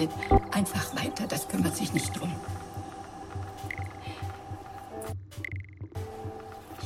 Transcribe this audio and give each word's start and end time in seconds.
geht 0.00 0.10
einfach 0.50 0.94
weiter, 0.96 1.26
das 1.26 1.46
kümmert 1.48 1.76
sich 1.76 1.92
nicht 1.92 2.18
drum. 2.18 2.32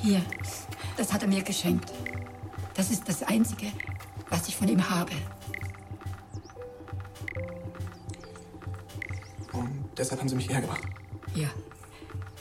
Hier, 0.03 0.21
das 0.97 1.13
hat 1.13 1.23
er 1.23 1.29
mir 1.29 1.43
geschenkt. 1.43 1.93
Das 2.75 2.91
ist 2.91 3.09
das 3.09 3.23
Einzige, 3.23 3.67
was 4.31 4.49
ich 4.49 4.57
von 4.57 4.69
ihm 4.69 4.91
habe. 4.91 5.13
Und 9.53 9.89
deshalb 9.97 10.21
haben 10.21 10.29
Sie 10.29 10.35
mich 10.35 10.47
hierher 10.47 10.63
gebracht? 10.63 10.83
Ja, 11.35 11.49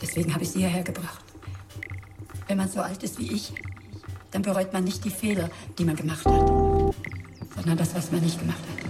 deswegen 0.01 0.33
habe 0.33 0.43
ich 0.43 0.51
Sie 0.51 0.59
hierher 0.59 0.83
gebracht. 0.83 1.23
Wenn 2.47 2.57
man 2.57 2.69
so 2.69 2.81
alt 2.81 3.03
ist 3.03 3.19
wie 3.19 3.31
ich, 3.31 3.53
dann 4.31 4.41
bereut 4.41 4.73
man 4.73 4.83
nicht 4.83 5.05
die 5.05 5.11
Fehler, 5.11 5.49
die 5.77 5.85
man 5.85 5.95
gemacht 5.95 6.25
hat, 6.25 6.95
sondern 7.55 7.77
das, 7.77 7.93
was 7.95 8.11
man 8.11 8.21
nicht 8.21 8.39
gemacht 8.39 8.57
hat. 8.57 8.82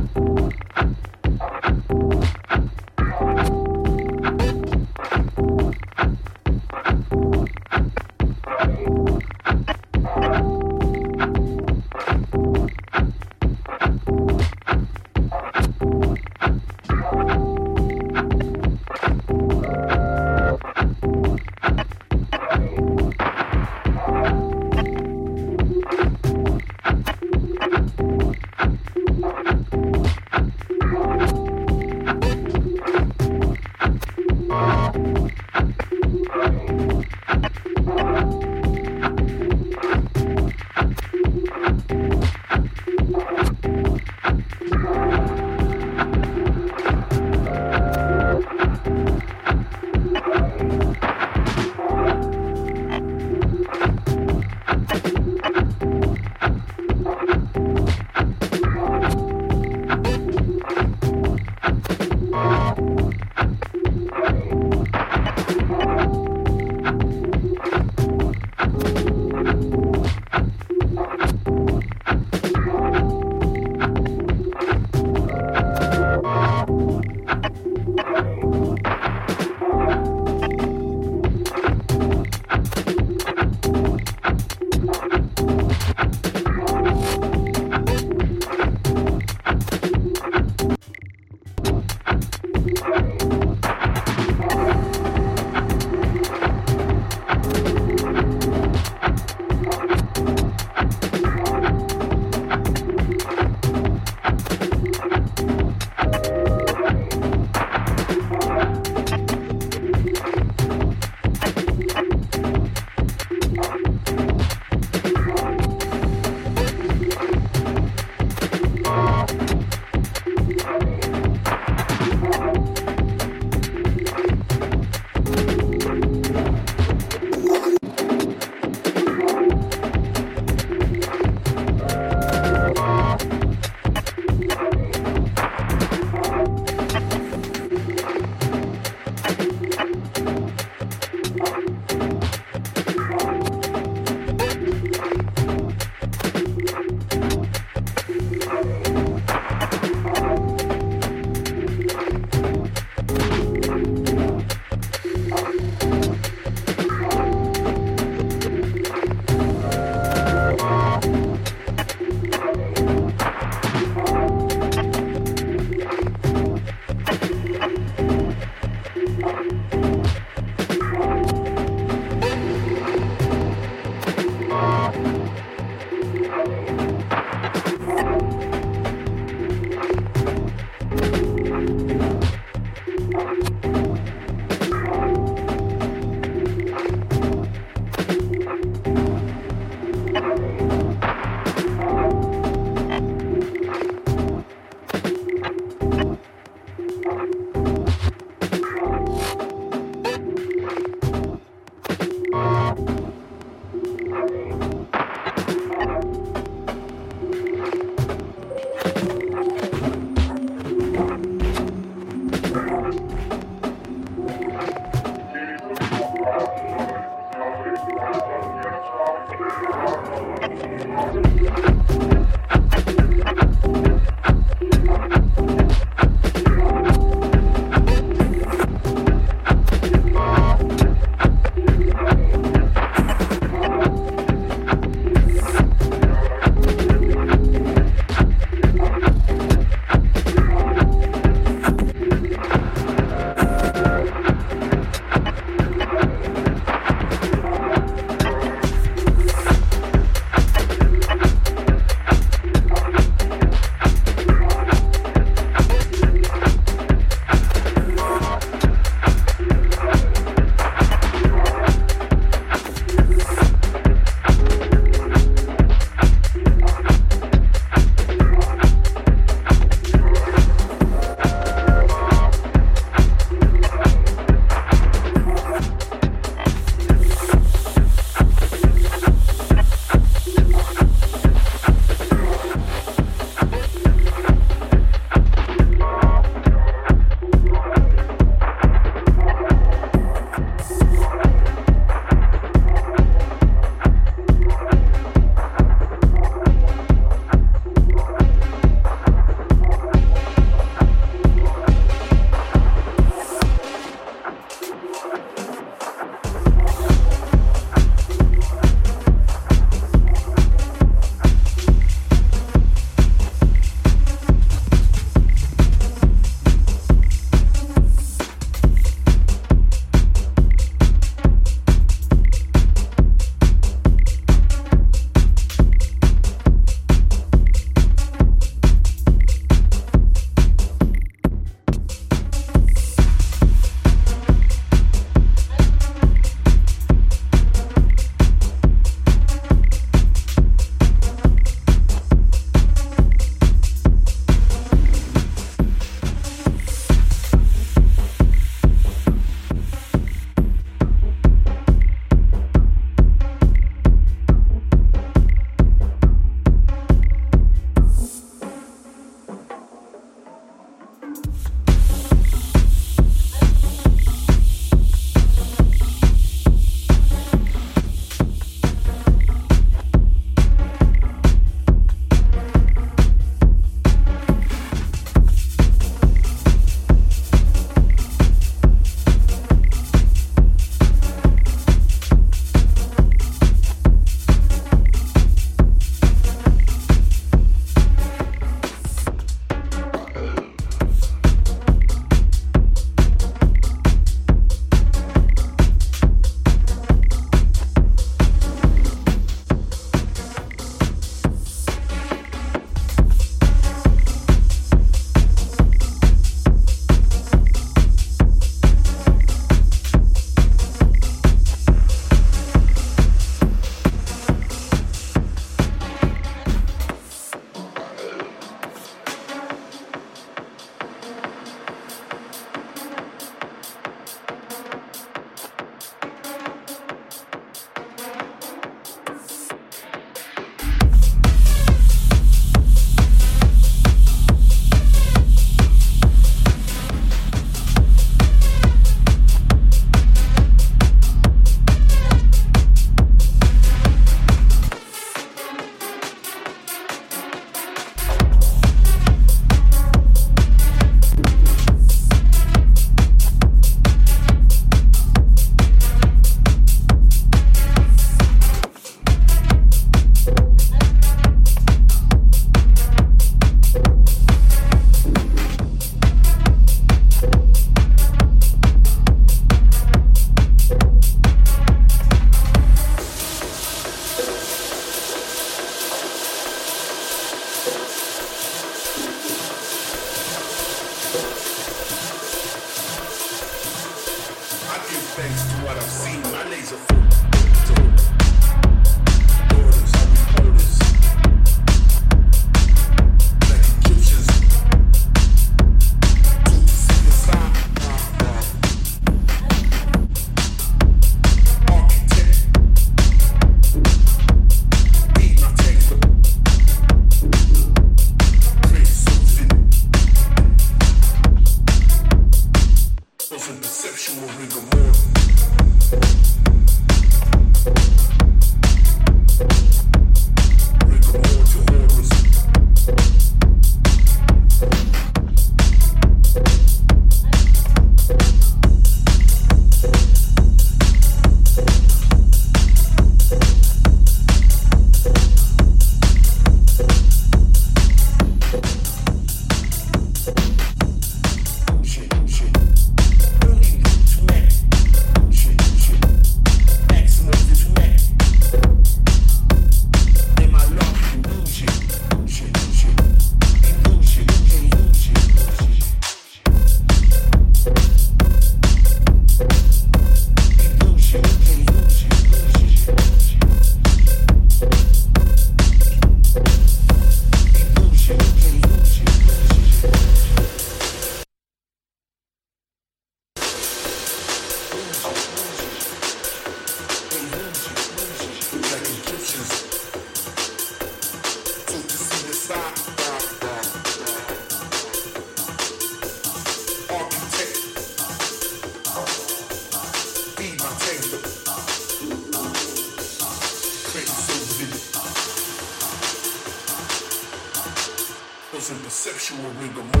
you 599.32 599.46
a 599.46 599.50
rigor 599.50 600.00